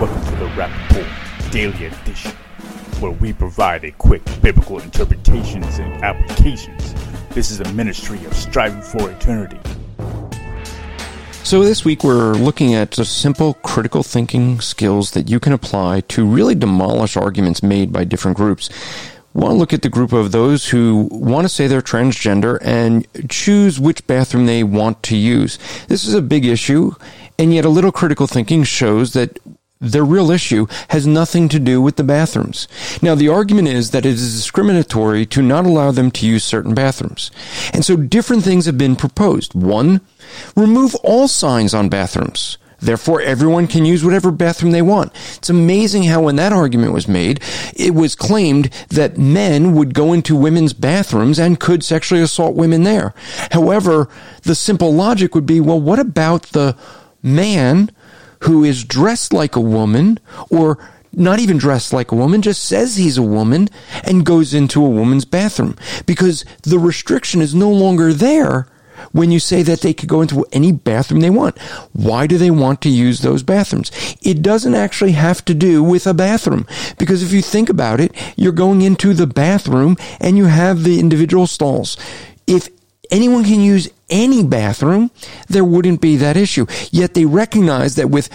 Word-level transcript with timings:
Welcome 0.00 0.24
to 0.24 0.36
the 0.36 0.46
Rapp 0.56 0.88
Report 0.88 1.52
Daily 1.52 1.84
Edition, 1.84 2.30
where 3.00 3.10
we 3.10 3.34
provide 3.34 3.84
a 3.84 3.90
quick 3.90 4.22
biblical 4.40 4.78
interpretations 4.78 5.78
and 5.78 6.02
applications. 6.02 6.94
This 7.34 7.50
is 7.50 7.60
a 7.60 7.70
ministry 7.74 8.24
of 8.24 8.32
striving 8.32 8.80
for 8.80 9.10
eternity. 9.10 9.58
So, 11.44 11.62
this 11.64 11.84
week 11.84 12.02
we're 12.02 12.32
looking 12.32 12.72
at 12.72 12.92
just 12.92 13.20
simple 13.20 13.52
critical 13.62 14.02
thinking 14.02 14.62
skills 14.62 15.10
that 15.10 15.28
you 15.28 15.38
can 15.38 15.52
apply 15.52 16.00
to 16.08 16.24
really 16.24 16.54
demolish 16.54 17.14
arguments 17.18 17.62
made 17.62 17.92
by 17.92 18.04
different 18.04 18.38
groups. 18.38 18.70
We 19.34 19.42
want 19.42 19.52
to 19.52 19.58
look 19.58 19.74
at 19.74 19.82
the 19.82 19.90
group 19.90 20.14
of 20.14 20.32
those 20.32 20.66
who 20.66 21.10
want 21.12 21.44
to 21.44 21.50
say 21.50 21.66
they're 21.66 21.82
transgender 21.82 22.58
and 22.62 23.06
choose 23.28 23.78
which 23.78 24.06
bathroom 24.06 24.46
they 24.46 24.64
want 24.64 25.02
to 25.02 25.16
use. 25.16 25.58
This 25.88 26.04
is 26.04 26.14
a 26.14 26.22
big 26.22 26.46
issue, 26.46 26.94
and 27.38 27.52
yet 27.52 27.66
a 27.66 27.68
little 27.68 27.92
critical 27.92 28.26
thinking 28.26 28.64
shows 28.64 29.12
that 29.12 29.38
the 29.80 30.02
real 30.02 30.30
issue 30.30 30.66
has 30.88 31.06
nothing 31.06 31.48
to 31.48 31.58
do 31.58 31.80
with 31.80 31.96
the 31.96 32.04
bathrooms. 32.04 32.68
Now, 33.00 33.14
the 33.14 33.28
argument 33.28 33.68
is 33.68 33.90
that 33.90 34.04
it 34.04 34.12
is 34.12 34.36
discriminatory 34.36 35.24
to 35.26 35.42
not 35.42 35.64
allow 35.64 35.90
them 35.90 36.10
to 36.12 36.26
use 36.26 36.44
certain 36.44 36.74
bathrooms. 36.74 37.30
And 37.72 37.84
so 37.84 37.96
different 37.96 38.44
things 38.44 38.66
have 38.66 38.76
been 38.76 38.94
proposed. 38.94 39.54
One, 39.54 40.02
remove 40.54 40.94
all 40.96 41.28
signs 41.28 41.72
on 41.72 41.88
bathrooms. 41.88 42.58
Therefore, 42.80 43.20
everyone 43.20 43.66
can 43.66 43.84
use 43.84 44.04
whatever 44.04 44.30
bathroom 44.30 44.72
they 44.72 44.82
want. 44.82 45.12
It's 45.36 45.50
amazing 45.50 46.04
how 46.04 46.22
when 46.22 46.36
that 46.36 46.52
argument 46.52 46.92
was 46.92 47.08
made, 47.08 47.40
it 47.76 47.94
was 47.94 48.14
claimed 48.14 48.70
that 48.88 49.18
men 49.18 49.74
would 49.74 49.92
go 49.92 50.12
into 50.12 50.34
women's 50.34 50.72
bathrooms 50.72 51.38
and 51.38 51.60
could 51.60 51.84
sexually 51.84 52.22
assault 52.22 52.54
women 52.54 52.84
there. 52.84 53.14
However, 53.52 54.08
the 54.42 54.54
simple 54.54 54.94
logic 54.94 55.34
would 55.34 55.46
be, 55.46 55.60
well, 55.60 55.80
what 55.80 55.98
about 55.98 56.44
the 56.44 56.76
man 57.22 57.90
who 58.40 58.64
is 58.64 58.84
dressed 58.84 59.32
like 59.32 59.56
a 59.56 59.60
woman 59.60 60.18
or 60.50 60.78
not 61.12 61.40
even 61.40 61.58
dressed 61.58 61.92
like 61.92 62.12
a 62.12 62.16
woman, 62.16 62.42
just 62.42 62.64
says 62.64 62.96
he's 62.96 63.18
a 63.18 63.22
woman 63.22 63.68
and 64.04 64.24
goes 64.26 64.54
into 64.54 64.84
a 64.84 64.88
woman's 64.88 65.24
bathroom 65.24 65.76
because 66.06 66.44
the 66.62 66.78
restriction 66.78 67.40
is 67.40 67.54
no 67.54 67.70
longer 67.70 68.12
there 68.12 68.66
when 69.12 69.30
you 69.30 69.40
say 69.40 69.62
that 69.62 69.80
they 69.80 69.94
could 69.94 70.08
go 70.08 70.20
into 70.20 70.44
any 70.52 70.72
bathroom 70.72 71.20
they 71.20 71.30
want. 71.30 71.58
Why 71.92 72.26
do 72.26 72.38
they 72.38 72.50
want 72.50 72.80
to 72.82 72.88
use 72.88 73.20
those 73.20 73.42
bathrooms? 73.42 73.90
It 74.22 74.42
doesn't 74.42 74.74
actually 74.74 75.12
have 75.12 75.44
to 75.46 75.54
do 75.54 75.82
with 75.82 76.06
a 76.06 76.14
bathroom 76.14 76.66
because 76.98 77.22
if 77.22 77.32
you 77.32 77.42
think 77.42 77.68
about 77.68 78.00
it, 78.00 78.12
you're 78.36 78.52
going 78.52 78.82
into 78.82 79.14
the 79.14 79.26
bathroom 79.26 79.96
and 80.20 80.36
you 80.36 80.46
have 80.46 80.84
the 80.84 81.00
individual 81.00 81.46
stalls. 81.46 81.96
If 82.46 82.68
anyone 83.10 83.44
can 83.44 83.60
use 83.60 83.88
any 84.10 84.42
bathroom, 84.42 85.10
there 85.48 85.64
wouldn't 85.64 86.00
be 86.00 86.16
that 86.16 86.36
issue. 86.36 86.66
Yet 86.90 87.14
they 87.14 87.24
recognize 87.24 87.96
that 87.96 88.10
with 88.10 88.28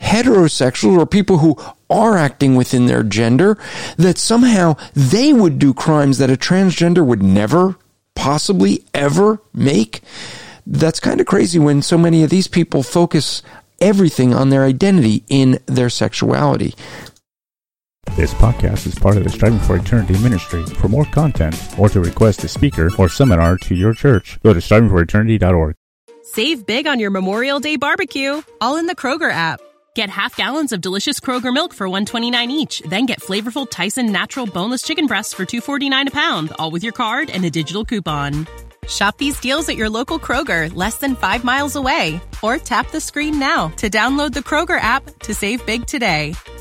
heterosexuals 0.00 0.98
or 0.98 1.06
people 1.06 1.38
who 1.38 1.56
are 1.88 2.16
acting 2.16 2.54
within 2.54 2.86
their 2.86 3.02
gender, 3.02 3.56
that 3.96 4.18
somehow 4.18 4.76
they 4.94 5.32
would 5.32 5.58
do 5.58 5.72
crimes 5.72 6.18
that 6.18 6.30
a 6.30 6.36
transgender 6.36 7.04
would 7.04 7.22
never 7.22 7.76
possibly 8.14 8.84
ever 8.92 9.40
make. 9.52 10.02
That's 10.66 11.00
kind 11.00 11.20
of 11.20 11.26
crazy 11.26 11.58
when 11.58 11.82
so 11.82 11.98
many 11.98 12.22
of 12.22 12.30
these 12.30 12.48
people 12.48 12.82
focus 12.82 13.42
everything 13.80 14.34
on 14.34 14.50
their 14.50 14.64
identity 14.64 15.24
in 15.28 15.58
their 15.66 15.90
sexuality. 15.90 16.74
This 18.16 18.32
podcast 18.34 18.86
is 18.86 18.94
part 18.94 19.16
of 19.16 19.24
the 19.24 19.30
Striving 19.30 19.58
for 19.58 19.74
Eternity 19.74 20.16
ministry. 20.18 20.64
For 20.64 20.86
more 20.86 21.04
content 21.06 21.60
or 21.76 21.88
to 21.88 21.98
request 21.98 22.44
a 22.44 22.48
speaker 22.48 22.88
or 22.96 23.08
seminar 23.08 23.56
to 23.58 23.74
your 23.74 23.92
church, 23.92 24.38
go 24.44 24.54
to 24.54 24.60
strivingforeternity.org. 24.60 25.74
Save 26.22 26.64
big 26.64 26.86
on 26.86 27.00
your 27.00 27.10
Memorial 27.10 27.58
Day 27.58 27.74
barbecue, 27.74 28.40
all 28.60 28.76
in 28.76 28.86
the 28.86 28.94
Kroger 28.94 29.32
app. 29.32 29.58
Get 29.96 30.10
half 30.10 30.36
gallons 30.36 30.70
of 30.70 30.80
delicious 30.80 31.18
Kroger 31.18 31.52
milk 31.52 31.74
for 31.74 31.88
129 31.88 32.52
each, 32.52 32.82
then 32.88 33.06
get 33.06 33.20
flavorful 33.20 33.68
Tyson 33.68 34.12
natural 34.12 34.46
boneless 34.46 34.82
chicken 34.82 35.08
breasts 35.08 35.32
for 35.32 35.44
249 35.44 36.06
a 36.06 36.10
pound, 36.12 36.52
all 36.60 36.70
with 36.70 36.84
your 36.84 36.92
card 36.92 37.30
and 37.30 37.44
a 37.44 37.50
digital 37.50 37.84
coupon. 37.84 38.46
Shop 38.86 39.18
these 39.18 39.40
deals 39.40 39.68
at 39.68 39.76
your 39.76 39.90
local 39.90 40.20
Kroger, 40.20 40.72
less 40.72 40.98
than 40.98 41.16
5 41.16 41.42
miles 41.42 41.74
away, 41.74 42.20
or 42.44 42.58
tap 42.58 42.92
the 42.92 43.00
screen 43.00 43.40
now 43.40 43.70
to 43.78 43.90
download 43.90 44.32
the 44.34 44.40
Kroger 44.40 44.80
app 44.80 45.04
to 45.20 45.34
save 45.34 45.66
big 45.66 45.88
today. 45.88 46.34